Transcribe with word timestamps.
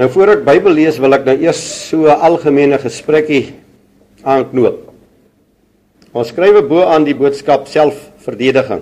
Nou 0.00 0.08
voor 0.08 0.30
ek 0.32 0.46
Bybel 0.46 0.78
lees, 0.78 0.96
wil 0.96 1.12
ek 1.12 1.26
nou 1.28 1.34
eers 1.42 1.60
so 1.60 2.08
'n 2.08 2.22
algemene 2.24 2.78
gesprekkie 2.80 3.52
aanknoop. 4.24 4.88
Ons 6.16 6.32
skrywe 6.32 6.62
bo 6.64 6.86
aan 6.88 7.04
die 7.04 7.14
boodskap 7.14 7.68
selfverdediging. 7.68 8.80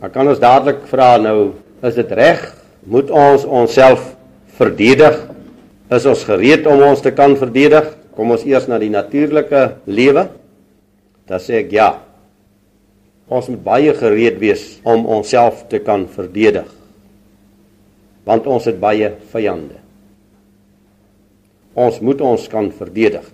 Dan 0.00 0.10
kan 0.10 0.28
ons 0.28 0.38
dadelik 0.38 0.86
vra 0.86 1.18
nou, 1.18 1.54
is 1.82 1.94
dit 1.94 2.12
reg? 2.12 2.54
Moet 2.86 3.10
ons 3.10 3.44
onsself 3.44 4.14
verdedig? 4.54 5.26
Is 5.90 6.06
ons 6.06 6.24
gereed 6.24 6.66
om 6.66 6.82
ons 6.82 7.00
te 7.00 7.10
kan 7.10 7.36
verdedig? 7.36 7.96
Kom 8.14 8.30
ons 8.30 8.44
eers 8.44 8.68
na 8.68 8.78
die 8.78 8.90
natuurlike 8.90 9.74
lewe. 9.86 10.28
Dan 11.26 11.40
sê 11.40 11.66
ek 11.66 11.72
ja. 11.72 11.98
Ons 13.28 13.48
moet 13.48 13.64
baie 13.64 13.92
gereed 13.92 14.38
wees 14.38 14.78
om 14.84 15.06
onsself 15.06 15.66
te 15.68 15.78
kan 15.78 16.06
verdedig 16.06 16.75
want 18.26 18.46
ons 18.50 18.64
het 18.66 18.78
baie 18.82 19.12
vyande. 19.32 19.78
Ons 21.76 22.00
moet 22.02 22.20
ons 22.24 22.46
kan 22.50 22.70
verdedig. 22.74 23.24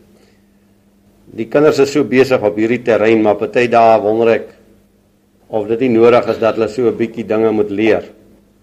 Die 1.32 1.46
kinders 1.48 1.78
is 1.80 1.92
so 1.94 2.04
besig 2.04 2.42
op 2.42 2.58
hierdie 2.58 2.82
terrein, 2.84 3.22
maar 3.24 3.38
party 3.40 3.68
dae 3.72 4.00
wonder 4.02 4.34
ek 4.34 4.50
of 5.52 5.68
dit 5.68 5.84
nie 5.84 5.94
nodig 5.94 6.26
is 6.32 6.40
dat 6.40 6.56
hulle 6.56 6.68
so 6.68 6.88
'n 6.88 6.96
bietjie 6.96 7.24
dinge 7.24 7.50
moet 7.52 7.70
leer 7.70 8.04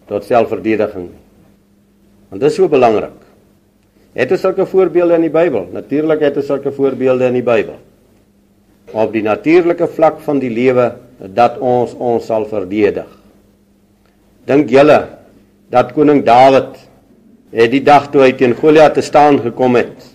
tot 0.07 0.23
selfverdediging. 0.23 1.09
Want 2.29 2.41
dit 2.41 2.49
is 2.49 2.55
so 2.55 2.67
belangrik. 2.67 3.17
Het 4.13 4.31
ons 4.31 4.41
sulke 4.41 4.65
voorbeelde 4.65 5.15
in 5.15 5.21
die 5.21 5.33
Bybel? 5.33 5.67
Natuurlik 5.71 6.19
het 6.19 6.37
ons 6.37 6.45
sulke 6.45 6.71
voorbeelde 6.71 7.25
in 7.25 7.33
die 7.33 7.45
Bybel. 7.45 7.77
Op 8.91 9.13
die 9.13 9.21
natuurlike 9.21 9.87
vlak 9.87 10.19
van 10.19 10.39
die 10.39 10.49
lewe 10.49 10.95
dat 11.19 11.59
ons 11.59 11.93
ons 11.93 12.25
sal 12.25 12.45
verdedig. 12.45 13.07
Dink 14.45 14.69
julle 14.69 15.18
dat 15.69 15.93
koning 15.93 16.23
Dawid 16.25 16.77
het 17.53 17.71
die 17.71 17.83
dag 17.85 18.09
toe 18.09 18.23
hy 18.25 18.33
teen 18.37 18.55
Goliat 18.57 18.93
te 18.97 19.05
staan 19.05 19.39
gekom 19.41 19.77
het 19.79 20.05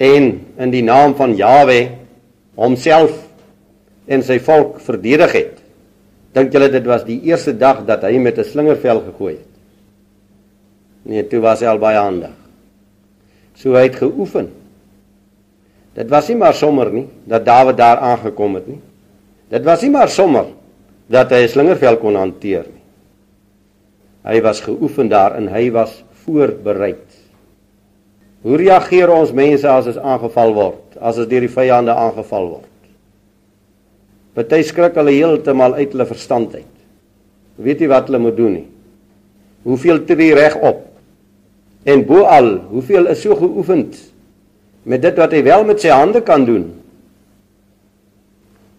en 0.00 0.30
in 0.58 0.70
die 0.70 0.82
naam 0.86 1.14
van 1.18 1.34
Jawe 1.38 1.80
homself 2.58 3.14
en 4.10 4.22
sy 4.26 4.40
volk 4.42 4.80
verdedig 4.82 5.32
het. 5.36 5.56
Dink 6.34 6.54
julle 6.54 6.70
dit 6.70 6.86
was 6.86 7.04
die 7.06 7.20
eerste 7.30 7.54
dag 7.58 7.84
dat 7.86 8.02
hy 8.06 8.18
met 8.18 8.38
'n 8.38 8.44
slingervel 8.44 9.00
gegooi 9.10 9.34
het? 9.34 9.52
Nee, 11.02 11.26
toe 11.26 11.40
was 11.40 11.60
hy 11.60 11.66
al 11.66 11.78
baie 11.78 11.98
handig. 11.98 12.34
So 13.54 13.74
hy 13.74 13.82
het 13.88 13.96
geoefen. 13.96 14.50
Dit 15.94 16.08
was 16.08 16.28
nie 16.28 16.36
maar 16.36 16.54
sommer 16.54 16.90
nie 16.92 17.06
dat 17.24 17.44
Dawid 17.44 17.76
daar 17.76 17.96
aangekom 17.96 18.54
het 18.54 18.66
nie. 18.66 18.80
Dit 19.48 19.64
was 19.64 19.82
nie 19.82 19.90
maar 19.90 20.08
sommer 20.08 20.46
dat 21.06 21.30
hy 21.30 21.42
'n 21.42 21.48
slingervel 21.48 21.96
kon 21.96 22.14
hanteer 22.14 22.64
nie. 22.66 22.79
Hy 24.26 24.40
was 24.44 24.60
geoefen 24.60 25.08
daar 25.08 25.36
en 25.38 25.48
hy 25.48 25.70
was 25.72 26.02
voorberei. 26.24 26.94
Hoe 28.44 28.56
reageer 28.56 29.12
ons 29.12 29.32
mense 29.36 29.68
as 29.68 29.88
ons 29.90 30.00
aangeval 30.00 30.54
word, 30.56 30.98
as 31.00 31.20
ons 31.20 31.28
deur 31.28 31.44
die 31.44 31.52
vyande 31.52 31.92
aangeval 31.92 32.48
word? 32.56 32.68
Party 34.36 34.62
skrik 34.64 34.96
hulle 34.96 35.12
heeltemal 35.12 35.76
uit 35.76 35.92
hulle 35.92 36.06
verstand 36.08 36.54
uit. 36.56 36.76
Weet 37.60 37.82
jy 37.82 37.90
wat 37.90 38.08
hulle 38.08 38.22
moet 38.22 38.36
doen 38.38 38.54
nie? 38.56 38.66
Hoeveel 39.66 40.04
tree 40.08 40.32
reg 40.36 40.56
op? 40.64 40.86
En 41.84 42.04
bo 42.08 42.24
al, 42.28 42.54
hoeveel 42.70 43.10
is 43.12 43.20
so 43.24 43.36
geoefend 43.36 43.98
met 44.88 45.02
dit 45.04 45.16
wat 45.20 45.34
hy 45.36 45.42
wel 45.44 45.66
met 45.68 45.80
sy 45.82 45.92
hande 45.92 46.22
kan 46.24 46.46
doen? 46.48 46.70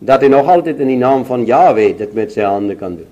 Dat 0.01 0.23
hy 0.25 0.31
nog 0.33 0.49
altyd 0.49 0.81
in 0.81 0.95
die 0.95 1.01
naam 1.01 1.25
van 1.27 1.45
Jahwe 1.45 1.91
dit 1.99 2.13
met 2.17 2.33
sy 2.33 2.45
hande 2.47 2.73
kan 2.79 2.95
doen. 2.97 3.10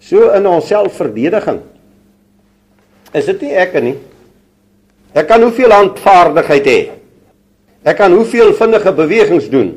So 0.00 0.30
in 0.34 0.48
ons 0.48 0.68
selfverdediging. 0.70 1.60
Is 3.12 3.28
dit 3.28 3.46
nie 3.46 3.54
ek 3.58 3.76
nie? 3.84 3.96
Ek 5.12 5.26
kan 5.28 5.42
hoeveel 5.42 5.72
handvaardigheid 5.74 6.68
hê. 6.70 6.80
Ek 7.84 7.98
kan 7.98 8.12
hoeveel 8.14 8.52
vinnige 8.56 8.92
bewegings 8.94 9.48
doen. 9.52 9.74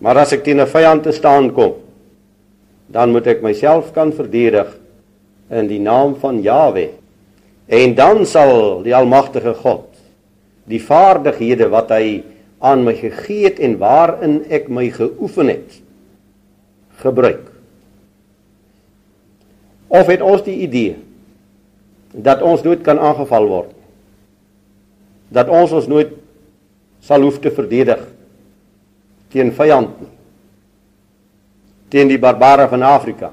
Maar 0.00 0.24
as 0.24 0.32
ek 0.32 0.44
teen 0.44 0.60
'n 0.60 0.66
vyand 0.66 1.02
te 1.02 1.12
staan 1.12 1.50
kom, 1.52 1.74
dan 2.86 3.10
moet 3.10 3.26
ek 3.26 3.42
myself 3.42 3.92
kan 3.92 4.12
verdedig 4.12 4.66
in 5.50 5.66
die 5.68 5.80
naam 5.80 6.14
van 6.14 6.42
Jawe. 6.42 6.88
En 7.68 7.94
dan 7.94 8.26
sal 8.26 8.82
die 8.82 8.94
almagtige 8.94 9.54
God 9.54 9.84
die 10.68 10.80
vaardighede 10.80 11.68
wat 11.72 11.90
hy 11.90 12.22
aan 12.60 12.84
my 12.84 12.94
gegee 12.98 13.46
het 13.48 13.60
en 13.62 13.78
waarin 13.80 14.42
ek 14.52 14.68
my 14.68 14.88
geoefen 14.92 15.48
het 15.48 15.80
gebruik. 17.02 17.57
Of 19.88 20.06
het 20.06 20.22
ons 20.24 20.44
die 20.44 20.60
idee 20.64 20.96
dat 22.12 22.42
ons 22.44 22.62
nooit 22.64 22.82
kan 22.84 23.00
aangeval 23.00 23.48
word? 23.48 23.72
Dat 25.32 25.48
ons 25.52 25.72
ons 25.72 25.88
nooit 25.88 26.12
sal 27.04 27.24
hoef 27.24 27.40
te 27.40 27.52
verdedig 27.52 28.00
teen 29.32 29.52
vyand 29.52 29.92
nie. 30.00 30.12
Teen 31.92 32.08
die 32.08 32.20
barbare 32.20 32.68
van 32.68 32.84
Afrika. 32.84 33.30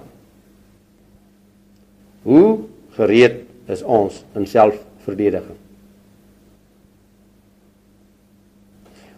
Hoe 2.24 2.66
gereed 2.96 3.44
is 3.72 3.84
ons 3.84 4.22
in 4.36 4.48
selfverdediging? 4.48 5.60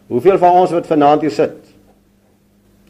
Hoeveel 0.08 0.40
van 0.42 0.62
ons 0.62 0.74
wat 0.74 0.88
vanaand 0.88 1.26
hier 1.26 1.34
sit 1.36 1.58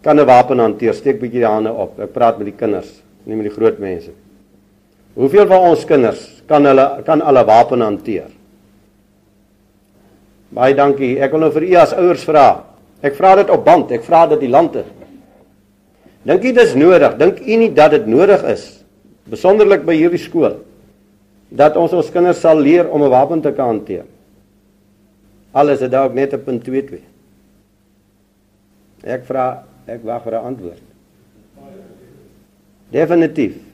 kan 0.02 0.20
'n 0.20 0.26
wapen 0.26 0.60
hanteer? 0.60 0.94
Steek 0.94 1.20
bietjie 1.20 1.42
die 1.42 1.50
hande 1.50 1.72
op. 1.74 2.00
Ek 2.00 2.14
praat 2.14 2.38
met 2.38 2.46
die 2.46 2.56
kinders, 2.56 3.02
nie 3.24 3.36
met 3.36 3.46
die 3.50 3.56
groot 3.56 3.80
mense 3.80 4.10
nie. 4.10 4.27
Hoeveel 5.18 5.48
van 5.50 5.72
ons 5.72 5.86
kinders 5.90 6.22
kan 6.48 6.66
hulle 6.66 6.86
kan 7.06 7.24
alle 7.26 7.42
wapen 7.46 7.82
hanteer? 7.82 8.30
Baie 10.54 10.76
dankie. 10.78 11.18
Ek 11.20 11.34
wil 11.34 11.48
nou 11.48 11.52
vir 11.56 11.66
u 11.68 11.74
as 11.82 11.96
ouers 11.98 12.24
vra. 12.28 12.48
Ek 13.02 13.18
vra 13.18 13.34
dit 13.40 13.50
op 13.52 13.66
band. 13.66 13.92
Ek 13.92 14.06
vra 14.06 14.26
dit 14.32 14.46
die 14.46 14.52
lande. 14.52 14.86
Dink 16.28 16.46
jy 16.46 16.54
dis 16.56 16.76
nodig? 16.78 17.18
Dink 17.20 17.42
u 17.42 17.58
nie 17.64 17.72
dat 17.76 17.96
dit 17.96 18.08
nodig 18.10 18.44
is 18.52 18.74
besonderlik 19.28 19.84
by 19.84 19.92
hierdie 19.98 20.22
skool 20.24 20.62
dat 21.52 21.76
ons 21.80 21.92
ons 21.96 22.12
kinders 22.12 22.40
sal 22.40 22.60
leer 22.60 22.88
om 22.88 23.04
'n 23.04 23.10
wapen 23.12 23.42
te 23.42 23.52
kan 23.52 23.68
hanteer? 23.74 24.06
Alles 25.52 25.82
is 25.82 25.90
dalk 25.90 26.14
net 26.14 26.34
op 26.34 26.46
punt 26.46 26.64
22. 26.64 27.02
Ek 29.04 29.26
vra, 29.26 29.64
ek 29.88 30.04
wag 30.04 30.24
vir 30.24 30.34
'n 30.34 30.46
antwoord. 30.46 30.84
Definitief. 32.92 33.67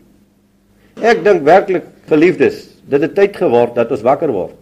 Ek 1.02 1.24
dink 1.26 1.46
werklik 1.48 1.86
geliefdes, 2.10 2.68
dit 2.86 3.02
het 3.02 3.16
tyd 3.16 3.38
geword 3.38 3.76
dat 3.78 3.92
ons 3.94 4.04
wakker 4.06 4.32
word. 4.34 4.60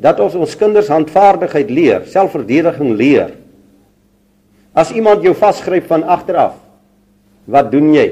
Dat 0.00 0.20
ons 0.20 0.34
ons 0.34 0.56
kinders 0.56 0.90
handvaardigheid 0.92 1.70
leer, 1.70 2.04
selfverdediging 2.08 2.94
leer. 2.96 3.34
As 4.76 4.92
iemand 4.92 5.24
jou 5.24 5.34
vasgryp 5.36 5.88
van 5.90 6.04
agter 6.04 6.38
af, 6.40 6.56
wat 7.50 7.70
doen 7.72 7.92
jy? 7.94 8.06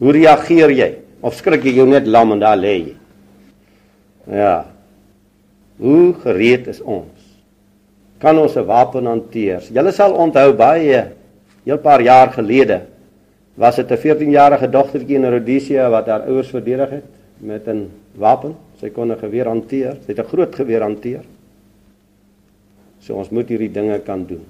Hoe 0.00 0.12
reageer 0.12 0.72
jy? 0.72 0.90
Of 1.24 1.36
skrik 1.38 1.64
jy 1.64 1.78
jou 1.80 1.86
net 1.88 2.06
lam 2.06 2.34
en 2.36 2.42
daar 2.42 2.58
lê 2.60 2.74
jy? 2.76 2.96
Ja. 4.36 4.56
Hoe 5.80 6.14
gereed 6.22 6.68
is 6.72 6.80
ons? 6.80 7.12
Kan 8.20 8.38
ons 8.38 8.56
'n 8.56 8.64
wapen 8.64 9.06
hanteer? 9.06 9.60
Julle 9.72 9.92
sal 9.92 10.12
onthou 10.12 10.52
baie 10.52 11.12
'n 11.66 11.78
paar 11.82 12.00
jaar 12.00 12.32
gelede 12.32 12.80
was 13.56 13.76
dit 13.76 13.90
'n 13.90 13.96
14-jarige 13.96 14.68
dogtertjie 14.68 15.16
in 15.16 15.24
Rhodesia 15.24 15.90
wat 15.90 16.06
haar 16.06 16.28
ouers 16.28 16.48
verdedig 16.48 16.90
het 16.90 17.04
met 17.38 17.66
'n 17.68 17.90
wapen. 18.14 18.56
Sy 18.80 18.90
kon 18.90 19.12
'n 19.12 19.18
geweer 19.18 19.46
hanteer. 19.46 19.96
Sy 20.04 20.12
het 20.12 20.18
'n 20.18 20.28
groot 20.28 20.54
geweer 20.54 20.82
hanteer. 20.82 21.24
So 22.98 23.14
ons 23.14 23.30
moet 23.30 23.48
hierdie 23.48 23.72
dinge 23.72 23.98
kan 23.98 24.26
doen. 24.26 24.44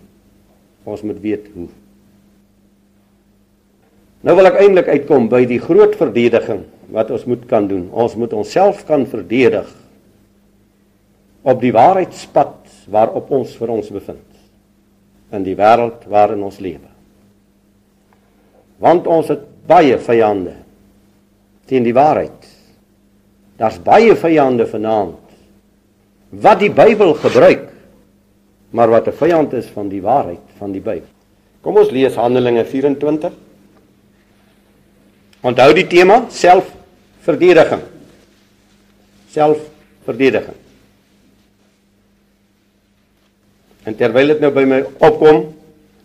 Ons 0.84 1.02
moet 1.02 1.20
weet 1.20 1.46
hoe. 1.54 1.68
Nou 4.20 4.36
wil 4.36 4.46
ek 4.46 4.60
eintlik 4.60 4.88
uitkom 4.88 5.28
by 5.28 5.44
die 5.44 5.60
groot 5.60 5.96
verdediging 5.96 6.64
wat 6.88 7.10
ons 7.10 7.24
moet 7.24 7.46
kan 7.46 7.66
doen. 7.68 7.88
Ons 7.92 8.14
moet 8.14 8.32
onsself 8.32 8.84
kan 8.86 9.06
verdedig 9.06 9.74
op 11.42 11.60
die 11.60 11.72
waarheidspad 11.72 12.88
waarop 12.88 13.30
ons 13.30 13.56
vir 13.56 13.68
ons 13.68 13.90
bevind 13.90 14.30
in 15.30 15.42
die 15.42 15.54
wêreld 15.54 16.06
waarin 16.10 16.42
ons 16.42 16.58
lewe 16.58 16.95
want 18.82 19.06
ons 19.06 19.28
het 19.32 19.42
baie 19.66 19.98
vyande 19.98 20.54
teen 21.66 21.86
die 21.86 21.94
waarheid. 21.96 22.44
Daar's 23.56 23.78
baie 23.82 24.14
vyande 24.18 24.66
vanaand 24.68 25.22
wat 26.30 26.60
die 26.60 26.70
Bybel 26.70 27.14
gebruik, 27.14 27.70
maar 28.70 28.90
wat 28.90 29.08
'n 29.08 29.12
vyand 29.12 29.52
is 29.52 29.66
van 29.66 29.88
die 29.88 30.02
waarheid 30.02 30.42
van 30.58 30.72
die 30.72 30.80
Bybel. 30.80 31.08
Kom 31.62 31.76
ons 31.76 31.90
lees 31.90 32.14
Handelinge 32.14 32.64
24. 32.64 33.32
Onthou 35.40 35.72
die 35.74 35.86
tema 35.86 36.24
selfverdediging. 36.30 37.82
Selfverdediging. 39.30 40.54
En 43.82 43.96
terwyl 43.96 44.26
dit 44.26 44.40
nou 44.40 44.52
by 44.54 44.64
my 44.64 44.84
opkom, 44.98 45.55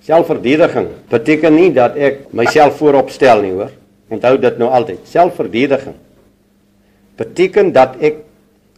Selfverdediging 0.01 0.88
beteken 1.12 1.53
nie 1.56 1.69
dat 1.74 1.95
ek 1.95 2.31
myself 2.33 2.80
voorop 2.81 3.12
stel 3.13 3.44
nie, 3.44 3.53
hoor. 3.53 3.71
Onthou 4.12 4.38
dit 4.42 4.57
nou 4.57 4.69
altyd. 4.74 5.03
Selfverdediging 5.07 5.95
beteken 7.21 7.69
dat 7.75 8.00
ek 8.01 8.24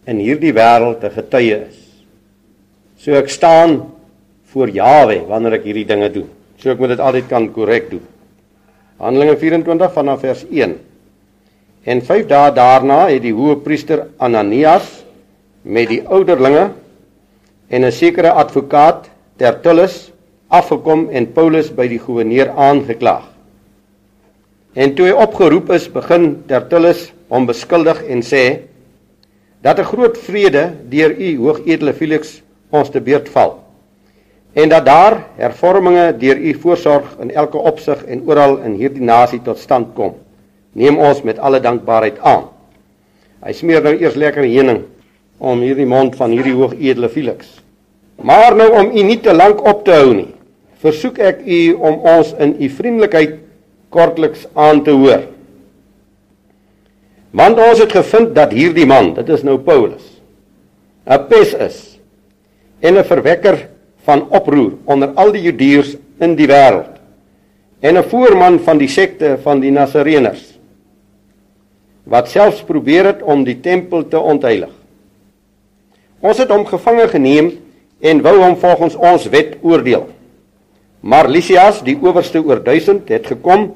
in 0.10 0.20
hierdie 0.20 0.52
wêreld 0.54 1.04
'n 1.04 1.16
getuie 1.16 1.56
is. 1.70 1.78
So 2.98 3.14
ek 3.14 3.30
staan 3.30 3.92
voor 4.52 4.70
Jawe 4.70 5.26
wanneer 5.28 5.54
ek 5.54 5.64
hierdie 5.64 5.88
dinge 5.88 6.10
doen. 6.10 6.30
So 6.58 6.72
ek 6.72 6.80
moet 6.80 6.90
dit 6.90 7.00
altyd 7.00 7.28
kan 7.28 7.52
korrek 7.52 7.90
doen. 7.90 8.04
Handelinge 8.98 9.38
24 9.38 9.94
vanaf 9.94 10.20
vers 10.20 10.46
1. 10.52 10.78
En 11.84 12.02
5 12.02 12.28
dae 12.28 12.52
daarna 12.52 13.08
het 13.10 13.22
die 13.22 13.34
hoëpriester 13.34 14.08
Ananias 14.18 15.04
met 15.64 15.90
die 15.90 16.02
ouderlinge 16.08 16.72
en 17.70 17.84
'n 17.84 17.92
sekere 17.92 18.32
advokaat 18.32 19.10
Tertullus 19.38 20.13
afgekom 20.54 21.08
en 21.10 21.32
Paulus 21.34 21.72
by 21.74 21.88
die 21.92 22.00
goewerneur 22.02 22.54
aangeklaag. 22.54 23.26
En 24.74 24.94
toe 24.98 25.10
hy 25.10 25.18
opgeroep 25.26 25.74
is, 25.76 25.90
begin 25.90 26.44
Tertullus 26.50 27.12
hom 27.34 27.50
beskuldig 27.50 28.06
en 28.10 28.22
sê 28.22 28.46
dat 29.62 29.80
'n 29.80 29.90
groot 29.90 30.18
vrede 30.18 30.74
deur 30.90 31.12
u 31.12 31.38
hoogedele 31.38 31.94
Felix 31.94 32.42
ons 32.70 32.90
te 32.90 33.02
beurt 33.02 33.30
val 33.30 33.64
en 34.54 34.70
dat 34.70 34.86
daar 34.86 35.18
hervorminge 35.36 36.18
deur 36.18 36.38
u 36.38 36.54
voorsorg 36.54 37.16
in 37.20 37.32
elke 37.32 37.58
opsig 37.58 38.06
en 38.06 38.22
oral 38.30 38.60
in 38.62 38.76
hierdie 38.78 39.04
nasie 39.04 39.42
tot 39.42 39.58
stand 39.58 39.94
kom. 39.98 40.14
Neem 40.74 40.98
ons 40.98 41.22
met 41.22 41.40
alle 41.40 41.60
dankbaarheid 41.62 42.20
aan. 42.22 42.46
Hy 43.44 43.54
smeer 43.54 43.82
nou 43.84 43.96
eers 43.98 44.16
lekker 44.16 44.46
heuning 44.46 44.84
om 45.38 45.62
hierdie 45.66 45.90
mond 45.90 46.16
van 46.16 46.32
hierdie 46.32 46.54
hoogedele 46.54 47.10
Felix. 47.10 47.50
Maar 48.22 48.56
nou 48.56 48.70
om 48.78 48.92
u 48.94 49.04
nie 49.04 49.20
te 49.20 49.34
lank 49.34 49.66
op 49.68 49.84
te 49.86 49.92
hou 49.98 50.14
nie, 50.14 50.30
versoek 50.84 51.20
ek 51.24 51.44
u 51.48 51.74
om 51.80 52.02
ons 52.04 52.34
in 52.44 52.56
u 52.60 52.70
vriendelikheid 52.70 53.40
kortliks 53.94 54.48
aan 54.54 54.84
te 54.84 54.92
hoor. 54.92 55.30
Want 57.34 57.60
ons 57.62 57.80
het 57.82 57.94
gevind 57.96 58.34
dat 58.36 58.54
hierdie 58.54 58.86
man, 58.86 59.14
dit 59.18 59.30
is 59.34 59.44
nou 59.44 59.58
Paulus, 59.58 60.04
'n 61.08 61.28
pes 61.28 61.54
is 61.54 62.00
en 62.82 62.98
'n 62.98 63.04
verwekker 63.04 63.70
van 64.06 64.28
oproer 64.30 64.74
onder 64.86 65.10
al 65.16 65.32
die 65.32 65.42
Judeërs 65.42 65.96
in 66.20 66.36
die 66.36 66.48
wêreld 66.48 67.00
en 67.82 67.98
'n 67.98 68.04
voorman 68.04 68.60
van 68.60 68.78
die 68.78 68.88
sekte 68.88 69.38
van 69.44 69.60
die 69.60 69.72
Nasareëners 69.72 70.54
wat 72.04 72.30
selfs 72.30 72.64
probeer 72.64 73.06
het 73.06 73.22
om 73.24 73.44
die 73.44 73.60
tempel 73.60 74.08
te 74.08 74.20
ontheilig. 74.20 74.72
Ons 76.20 76.38
het 76.38 76.52
hom 76.52 76.66
gevange 76.66 77.08
geneem 77.08 77.52
en 78.00 78.22
wou 78.22 78.36
hom 78.44 78.56
volgens 78.60 78.96
ons 78.96 79.28
wet 79.32 79.56
oordeel. 79.62 80.08
Maar 81.04 81.28
Lysias, 81.28 81.82
die 81.84 81.98
owerste 82.00 82.40
oor 82.40 82.62
1000, 82.64 83.10
het 83.12 83.28
gekom 83.28 83.74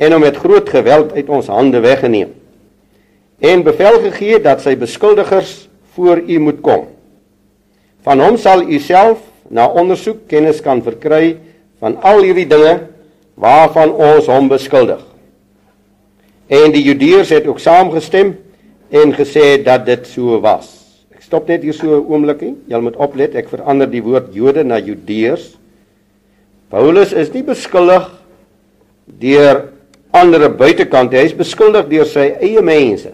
en 0.00 0.14
hom 0.14 0.24
met 0.24 0.38
groot 0.40 0.68
geweld 0.72 1.12
uit 1.12 1.28
ons 1.28 1.50
hande 1.52 1.82
weggeneem. 1.84 2.32
En 3.42 3.64
bevel 3.66 4.00
gegee 4.06 4.40
dat 4.40 4.62
sy 4.64 4.74
beskuldigers 4.78 5.68
voor 5.92 6.22
u 6.24 6.38
moet 6.40 6.60
kom. 6.64 6.86
Van 8.02 8.22
hom 8.24 8.38
sal 8.40 8.64
u 8.64 8.78
self 8.80 9.20
na 9.52 9.68
ondersoek 9.68 10.24
kennis 10.30 10.62
kan 10.64 10.80
verkry 10.82 11.36
van 11.82 11.98
al 12.00 12.22
hierdie 12.24 12.48
dinge 12.48 12.78
waarvan 13.36 13.92
ons 13.92 14.30
hom 14.30 14.48
beskuldig. 14.48 15.02
En 16.48 16.72
die 16.72 16.84
Judeërs 16.86 17.34
het 17.36 17.48
ook 17.48 17.60
saamgestem 17.60 18.36
en 18.92 19.12
gesê 19.16 19.58
dat 19.64 19.84
dit 19.86 20.08
so 20.08 20.40
was 20.40 20.82
stop 21.32 21.48
net 21.48 21.62
hier 21.64 21.72
so 21.72 21.88
'n 21.96 22.04
oombliekie. 22.12 22.54
Jy 22.68 22.78
moet 22.78 22.96
oplet, 22.96 23.34
ek 23.34 23.48
verander 23.48 23.88
die 23.88 24.02
woord 24.02 24.34
Jode 24.34 24.64
na 24.64 24.78
Judeërs. 24.78 25.56
Paulus 26.72 27.12
is 27.12 27.28
nie 27.34 27.42
beskuldig 27.44 28.06
deur 29.20 29.66
ander 30.16 30.46
buitekant, 30.56 31.12
hy 31.12 31.26
is 31.28 31.36
beskuldig 31.36 31.90
deur 31.90 32.08
sy 32.08 32.30
eie 32.40 32.62
mense. 32.64 33.12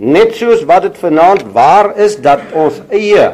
Net 0.00 0.34
soos 0.34 0.64
wat 0.66 0.88
dit 0.88 0.98
vanaand 0.98 1.44
waar 1.54 1.92
is 2.00 2.16
dat 2.18 2.42
ons 2.56 2.80
eie 2.90 3.28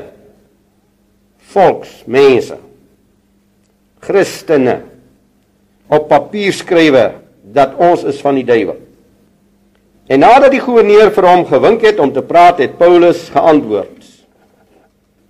volksmense 1.55 2.59
Christene 4.05 4.81
op 5.89 6.11
papier 6.11 6.53
skrywe 6.53 7.07
dat 7.57 7.79
ons 7.81 8.05
is 8.05 8.21
van 8.21 8.37
die 8.37 8.45
duiwel. 8.47 8.77
En 10.13 10.21
nadat 10.23 10.53
die 10.53 10.63
goewerneur 10.63 11.09
vir 11.15 11.31
hom 11.31 11.47
gewink 11.49 11.87
het 11.87 12.03
om 12.03 12.13
te 12.15 12.23
praat, 12.23 12.61
het 12.63 12.77
Paulus 12.79 13.27
geantwoord: 13.33 14.05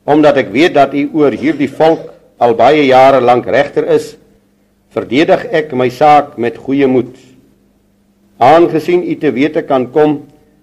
Omdat 0.05 0.43
ek 0.43 0.53
weet 0.53 0.75
dat 0.75 0.93
u 0.97 1.07
oor 1.23 1.37
hierdie 1.37 1.71
volk 1.71 2.16
al 2.39 2.55
baie 2.55 2.85
jare 2.87 3.21
lank 3.21 3.47
regter 3.47 3.87
is, 3.95 4.15
verdedig 4.93 5.47
ek 5.53 5.73
my 5.77 5.89
saak 5.93 6.37
met 6.41 6.59
goeie 6.61 6.89
moed. 6.89 7.15
Aangesien 8.39 9.05
u 9.05 9.17
te 9.21 9.33
wete 9.33 9.63
kan 9.65 9.89
kom 9.93 10.19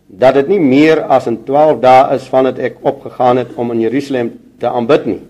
dat 0.08 0.38
dit 0.38 0.54
nie 0.54 0.62
meer 0.62 1.02
as 1.10 1.28
in 1.30 1.40
12 1.46 1.80
dae 1.82 2.16
is 2.16 2.26
vandat 2.30 2.60
ek 2.62 2.82
opgegaan 2.86 3.42
het 3.42 3.54
om 3.58 3.74
in 3.74 3.82
Jerusalem 3.86 4.34
te 4.62 4.70
aanbid 4.70 5.08
nie. 5.10 5.22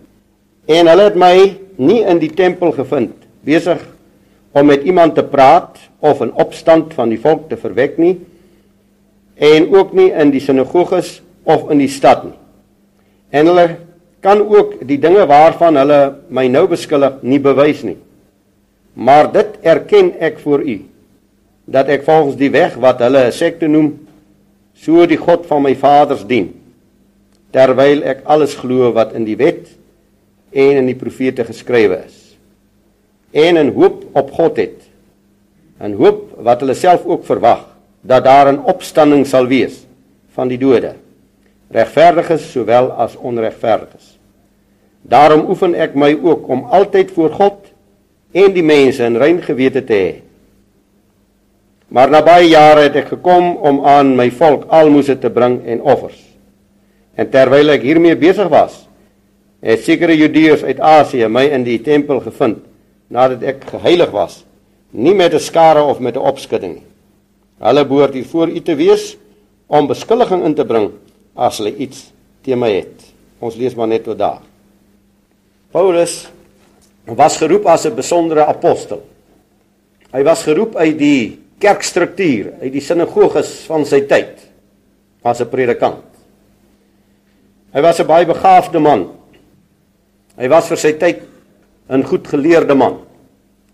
En 0.68 0.88
hulle 0.92 1.08
het 1.10 1.20
my 1.20 1.36
nie 1.80 2.02
in 2.04 2.20
die 2.20 2.32
tempel 2.36 2.74
gevind 2.76 3.16
besig 3.44 3.82
om 4.54 4.68
met 4.70 4.84
iemand 4.88 5.16
te 5.16 5.24
praat 5.24 5.80
of 6.00 6.22
'n 6.22 6.36
opstand 6.36 6.94
van 6.94 7.10
die 7.10 7.20
volk 7.20 7.50
te 7.50 7.58
verwek 7.58 7.98
nie 7.98 8.20
en 9.36 9.76
ook 9.76 9.94
nie 9.94 10.12
in 10.12 10.32
die 10.32 10.40
sinagoges 10.40 11.22
of 11.44 11.70
in 11.72 11.78
die 11.78 11.90
stad 11.90 12.24
nie. 12.24 12.38
En 13.30 13.46
hulle 13.46 13.78
kan 14.24 14.40
ook 14.40 14.80
die 14.88 14.98
dinge 15.02 15.26
waarvan 15.28 15.76
hulle 15.82 16.00
my 16.32 16.48
nou 16.48 16.64
beskuldig 16.72 17.20
nie 17.28 17.42
bewys 17.44 17.84
nie. 17.84 17.98
Maar 18.94 19.32
dit 19.34 19.58
erken 19.62 20.14
ek 20.24 20.40
voor 20.40 20.64
u 20.64 20.80
dat 21.66 21.92
ek 21.92 22.06
volgens 22.08 22.38
die 22.40 22.52
weg 22.52 22.76
wat 22.80 23.00
hulle 23.04 23.28
'n 23.28 23.32
sekte 23.32 23.68
noem, 23.68 24.00
so 24.76 25.06
die 25.06 25.18
God 25.18 25.46
van 25.46 25.62
my 25.62 25.76
vaders 25.76 26.26
dien, 26.28 26.54
terwyl 27.52 28.04
ek 28.04 28.24
alles 28.26 28.56
glo 28.56 28.92
wat 28.92 29.14
in 29.14 29.24
die 29.24 29.38
wet 29.38 29.68
en 30.52 30.78
in 30.82 30.86
die 30.86 30.96
profete 30.96 31.44
geskrywe 31.44 32.04
is. 32.06 32.36
En 33.32 33.58
'n 33.58 33.74
hoop 33.74 34.04
op 34.14 34.32
God 34.32 34.58
het. 34.58 34.80
'n 35.80 35.94
hoop 35.94 36.36
wat 36.38 36.60
hulle 36.60 36.74
self 36.74 37.06
ook 37.06 37.26
verwag 37.26 37.66
dat 38.02 38.24
daar 38.24 38.52
'n 38.52 38.64
opstanding 38.66 39.26
sal 39.28 39.48
wees 39.48 39.86
van 40.34 40.48
die 40.48 40.58
dode 40.58 40.96
regverdiges 41.74 42.52
sowel 42.52 42.92
as 42.92 43.16
onregverdiges 43.18 44.14
daarom 45.04 45.50
oefen 45.52 45.76
ek 45.76 45.96
my 46.00 46.14
ook 46.16 46.48
om 46.50 46.64
altyd 46.72 47.12
voor 47.12 47.34
God 47.36 47.72
en 48.34 48.54
die 48.56 48.66
mense 48.66 49.04
in 49.04 49.20
rein 49.20 49.42
gewete 49.44 49.84
te 49.86 49.94
hê. 49.94 50.14
Maar 51.94 52.10
na 52.10 52.24
baie 52.26 52.48
jare 52.50 52.88
het 52.88 52.96
ek 53.04 53.12
gekom 53.14 53.54
om 53.62 53.84
aan 53.86 54.16
my 54.18 54.30
volk 54.34 54.66
almoses 54.74 55.20
te 55.22 55.30
bring 55.30 55.60
en 55.70 55.84
offers. 55.84 56.18
En 57.20 57.30
terwyl 57.30 57.76
ek 57.76 57.86
hiermee 57.86 58.18
besig 58.18 58.50
was 58.50 58.86
het 59.64 59.84
sekere 59.86 60.16
judeërs 60.18 60.66
uit 60.68 60.80
Asië 60.84 61.30
my 61.32 61.46
in 61.56 61.64
die 61.64 61.78
tempel 61.84 62.20
gevind 62.24 62.66
nadat 63.14 63.46
ek 63.48 63.62
geheilig 63.70 64.10
was 64.12 64.42
nie 64.92 65.14
met 65.14 65.34
'n 65.34 65.40
skare 65.40 65.84
of 65.84 66.00
met 66.00 66.16
'n 66.16 66.26
opskudding 66.26 66.74
nie. 66.74 66.88
Hulle 67.60 67.86
behoort 67.86 68.14
hier 68.14 68.26
voor 68.26 68.50
u 68.50 68.60
te 68.60 68.76
wees 68.76 69.18
om 69.68 69.88
beskuldiging 69.88 70.44
in 70.44 70.56
te 70.56 70.66
bring 70.66 70.92
as 71.36 71.58
hulle 71.58 71.74
iets 71.78 72.12
teen 72.44 72.60
my 72.60 72.72
het. 72.72 73.06
Ons 73.44 73.58
lees 73.60 73.76
maar 73.76 73.90
net 73.92 74.06
tot 74.06 74.18
daar. 74.18 74.42
Paulus 75.74 76.28
was 77.06 77.38
geroep 77.38 77.66
as 77.68 77.86
'n 77.86 77.96
besondere 77.96 78.46
apostel. 78.46 79.02
Hy 80.14 80.24
was 80.24 80.44
geroep 80.44 80.76
uit 80.76 80.98
die 80.98 81.40
kerkstruktuur, 81.60 82.54
uit 82.62 82.72
die 82.72 82.82
sinagoges 82.82 83.66
van 83.68 83.86
sy 83.86 84.02
tyd 84.02 84.40
as 85.24 85.42
'n 85.42 85.50
predikant. 85.50 86.06
Hy 87.74 87.82
was 87.82 88.00
'n 88.00 88.08
baie 88.08 88.26
begaafde 88.26 88.80
man. 88.80 89.10
Hy 90.38 90.48
was 90.48 90.68
vir 90.68 90.78
sy 90.78 90.94
tyd 90.94 91.22
'n 91.90 92.04
goed 92.04 92.28
geleerde 92.28 92.76
man 92.76 93.00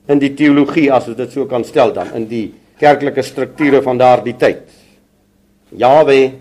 in 0.07 0.19
die 0.19 0.33
teologie 0.33 0.91
as 0.91 1.07
ons 1.07 1.17
dit 1.17 1.31
so 1.31 1.45
kan 1.45 1.63
stel 1.63 1.91
dan 1.93 2.13
in 2.15 2.27
die 2.27 2.53
kerklike 2.79 3.21
strukture 3.21 3.81
van 3.81 3.97
daardie 3.97 4.37
tyd. 4.37 4.63
Jawe 5.75 6.31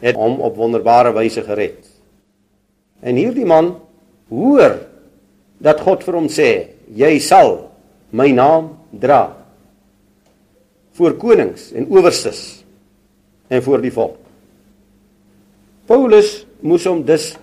het 0.00 0.16
hom 0.18 0.40
op 0.44 0.56
wonderbare 0.58 1.12
wyse 1.16 1.42
gered. 1.46 1.80
En 3.00 3.16
hierdie 3.16 3.46
man 3.48 3.74
hoor 4.28 4.78
dat 5.62 5.80
God 5.84 6.04
vir 6.04 6.18
hom 6.18 6.28
sê, 6.32 6.50
jy 6.92 7.16
sal 7.22 7.58
my 8.16 8.28
naam 8.34 8.74
dra 8.92 9.30
voor 10.96 11.16
konings 11.20 11.70
en 11.76 11.88
owerstes 11.92 12.62
en 13.52 13.62
voor 13.62 13.82
die 13.84 13.92
volk. 13.92 14.16
Paulus 15.86 16.40
moes 16.66 16.86
hom 16.88 17.04
dus 17.06 17.34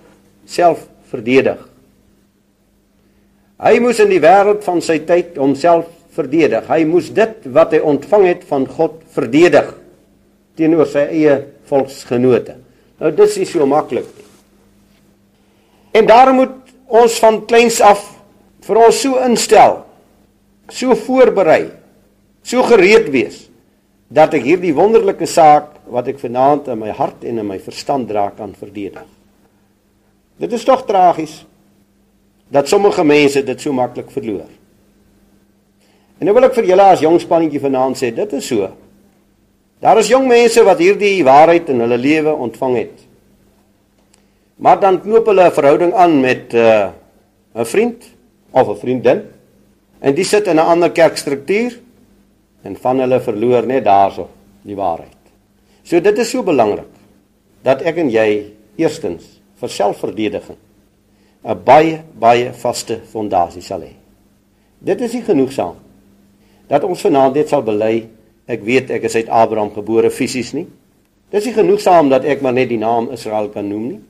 self 0.50 0.82
verdedig. 1.08 1.60
Hy 3.64 3.78
moes 3.80 4.00
in 4.02 4.10
die 4.10 4.20
wêreld 4.20 4.64
van 4.66 4.82
sy 4.84 4.98
tyd 5.06 5.38
homself 5.40 5.86
verdedig. 6.14 6.66
Hy 6.68 6.82
moes 6.88 7.08
dit 7.14 7.46
wat 7.54 7.72
hy 7.72 7.80
ontvang 7.80 8.26
het 8.28 8.44
van 8.50 8.66
God 8.68 9.00
verdedig 9.14 9.70
teenoor 10.58 10.88
sy 10.90 11.06
eie 11.10 11.38
volksgenote. 11.68 12.58
Nou 13.00 13.10
dis 13.14 13.38
nie 13.40 13.48
so 13.48 13.66
maklik 13.66 14.06
nie. 14.06 14.28
En 15.94 16.06
daarom 16.10 16.40
moet 16.42 16.74
ons 16.90 17.18
van 17.22 17.40
kleins 17.46 17.80
af 17.84 18.02
vir 18.64 18.80
ons 18.86 19.00
so 19.00 19.18
instel, 19.22 19.82
so 20.72 20.94
voorberei, 21.04 21.68
so 22.42 22.64
gereed 22.66 23.10
wees 23.14 23.44
dat 24.14 24.34
ek 24.36 24.46
hierdie 24.46 24.74
wonderlike 24.76 25.26
saak 25.28 25.72
wat 25.90 26.08
ek 26.10 26.20
vanaand 26.22 26.68
in 26.72 26.80
my 26.80 26.92
hart 26.94 27.24
en 27.26 27.40
in 27.42 27.48
my 27.48 27.58
verstand 27.62 28.08
dra 28.10 28.28
kan 28.36 28.54
verdedig. 28.56 29.06
Dit 30.40 30.52
is 30.54 30.66
tog 30.66 30.84
tragies 30.86 31.42
dat 32.50 32.68
sommige 32.68 33.04
mense 33.06 33.42
dit 33.42 33.60
so 33.60 33.72
maklik 33.74 34.10
verloor. 34.14 34.48
En 36.18 36.28
nou 36.28 36.34
wil 36.36 36.46
ek 36.46 36.56
vir 36.58 36.70
julle 36.72 36.88
as 36.94 37.02
jong 37.02 37.18
spannetjie 37.22 37.62
vanaand 37.62 37.98
sê, 37.98 38.10
dit 38.14 38.34
is 38.38 38.46
so. 38.46 38.68
Daar 39.84 39.98
is 40.00 40.08
jong 40.08 40.24
mense 40.30 40.62
wat 40.64 40.80
hierdie 40.80 41.20
waarheid 41.26 41.68
in 41.68 41.82
hulle 41.84 41.98
lewe 42.00 42.32
ontvang 42.46 42.76
het. 42.78 43.02
Maar 44.64 44.78
dan 44.80 45.00
knoop 45.02 45.26
hulle 45.28 45.44
'n 45.44 45.52
verhouding 45.52 45.92
aan 45.92 46.20
met 46.20 46.54
uh, 46.54 46.88
'n 47.52 47.60
uh, 47.60 47.64
vriend 47.64 48.04
of 48.50 48.68
'n 48.68 48.80
vriendin 48.80 49.20
en 50.00 50.14
die 50.14 50.24
sit 50.24 50.46
in 50.46 50.56
'n 50.56 50.68
ander 50.72 50.90
kerkstruktuur 50.90 51.80
en 52.62 52.76
van 52.76 52.98
hulle 52.98 53.20
verloor 53.20 53.66
net 53.66 53.84
daarso 53.84 54.28
die 54.62 54.76
waarheid. 54.76 55.20
So 55.82 56.00
dit 56.00 56.18
is 56.18 56.30
so 56.30 56.42
belangrik 56.42 56.88
dat 57.62 57.82
ek 57.82 57.96
en 57.96 58.10
jy 58.10 58.52
eerstens 58.76 59.40
vir 59.60 59.68
selfverdediging 59.68 60.58
'n 61.44 61.60
baie 61.64 62.02
baie 62.18 62.52
vaste 62.52 63.00
fondasie 63.12 63.62
sal 63.62 63.80
hê. 63.80 63.92
Dit 64.78 65.00
is 65.00 65.12
nie 65.12 65.22
genoegsaam 65.22 65.76
dat 66.66 66.84
ons 66.84 67.00
vanaand 67.00 67.34
net 67.34 67.48
sal 67.48 67.62
bely 67.62 68.08
ek 68.50 68.64
weet 68.64 68.90
ek 68.94 69.06
is 69.08 69.16
uit 69.16 69.28
Abraham 69.28 69.72
gebore 69.74 70.10
fisies 70.12 70.52
nie. 70.56 70.66
Dis 71.32 71.46
nie 71.48 71.56
genoegsaam 71.56 72.10
dat 72.12 72.26
ek 72.28 72.42
maar 72.44 72.54
net 72.56 72.70
die 72.70 72.80
naam 72.80 73.10
Israel 73.14 73.48
kan 73.52 73.66
noem 73.68 73.86
nie. 73.88 74.00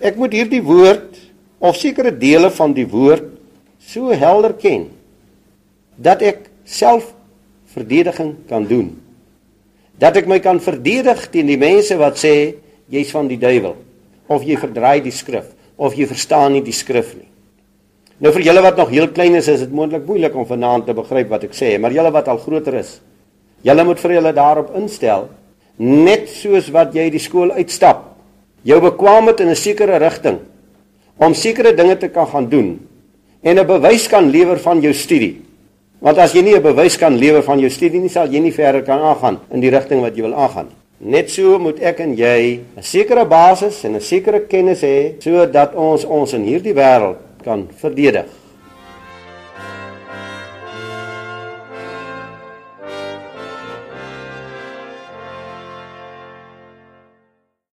Ek 0.00 0.16
moet 0.16 0.32
hierdie 0.32 0.62
woord 0.64 1.18
of 1.60 1.76
sekere 1.76 2.12
dele 2.16 2.48
van 2.54 2.72
die 2.76 2.86
woord 2.88 3.26
so 3.84 4.14
helder 4.16 4.54
ken 4.56 4.88
dat 6.00 6.22
ek 6.24 6.48
self 6.64 7.10
verdediging 7.74 8.34
kan 8.48 8.64
doen. 8.68 8.94
Dat 10.00 10.16
ek 10.16 10.28
my 10.30 10.40
kan 10.40 10.62
verdedig 10.62 11.26
teen 11.32 11.50
die 11.50 11.60
mense 11.60 11.96
wat 12.00 12.16
sê 12.20 12.56
jy's 12.90 13.12
van 13.12 13.28
die 13.28 13.38
duiwel 13.40 13.76
of 14.30 14.46
jy 14.46 14.56
verdraai 14.60 15.02
die 15.04 15.14
skrif 15.14 15.50
of 15.76 15.96
jy 15.98 16.06
verstaan 16.08 16.54
nie 16.56 16.64
die 16.64 16.76
skrif 16.76 17.12
nie. 17.18 17.29
Nou 18.20 18.32
vir 18.34 18.44
julle 18.44 18.60
wat 18.60 18.76
nog 18.76 18.90
heel 18.92 19.08
klein 19.16 19.38
is, 19.38 19.48
is 19.48 19.62
dit 19.64 19.70
moontlik 19.72 20.04
moeilik 20.04 20.34
om 20.36 20.44
vanaand 20.44 20.84
te 20.90 20.92
begryp 20.96 21.30
wat 21.32 21.46
ek 21.46 21.54
sê, 21.56 21.72
maar 21.80 21.94
julle 21.94 22.10
wat 22.12 22.26
al 22.28 22.40
groter 22.42 22.76
is, 22.82 22.98
julle 23.64 23.84
moet 23.88 24.00
vir 24.02 24.12
julle 24.18 24.32
daarop 24.36 24.74
instel 24.76 25.30
net 25.80 26.26
soos 26.28 26.68
wat 26.74 26.92
jy 26.92 27.06
die 27.08 27.22
skool 27.22 27.54
uitstap, 27.56 28.10
jou 28.68 28.76
bekwaamheid 28.84 29.40
in 29.40 29.48
'n 29.48 29.56
sekere 29.56 29.96
rigting 29.98 30.38
om 31.16 31.34
sekere 31.34 31.72
dinge 31.72 31.96
te 31.96 32.08
kan 32.08 32.26
gaan 32.26 32.48
doen 32.48 32.78
en 33.42 33.58
'n 33.58 33.66
bewys 33.66 34.06
kan 34.08 34.30
lewer 34.30 34.58
van 34.58 34.80
jou 34.82 34.92
studie. 34.92 35.40
Want 36.00 36.18
as 36.18 36.34
jy 36.34 36.42
nie 36.42 36.56
'n 36.56 36.62
bewys 36.62 36.98
kan 36.98 37.16
lewer 37.16 37.42
van 37.42 37.58
jou 37.58 37.70
studie 37.70 38.00
nie, 38.00 38.08
sal 38.08 38.28
jy 38.28 38.40
nie 38.40 38.52
verder 38.52 38.82
kan 38.82 39.00
aangaan 39.00 39.40
in 39.50 39.60
die 39.60 39.70
rigting 39.70 40.02
wat 40.02 40.14
jy 40.14 40.22
wil 40.22 40.34
aangaan. 40.34 40.68
Net 40.98 41.30
so 41.30 41.58
moet 41.58 41.80
ek 41.80 42.00
en 42.00 42.14
jy 42.16 42.60
'n 42.76 42.82
sekere 42.82 43.24
basis 43.24 43.84
en 43.84 43.96
'n 43.96 44.00
sekere 44.00 44.40
kennis 44.40 44.82
hê 44.82 45.14
sodat 45.18 45.74
ons 45.74 46.04
ons 46.04 46.32
in 46.34 46.44
hierdie 46.44 46.74
wêreld 46.74 47.29
kan 47.44 47.68
verdedig. 47.82 48.24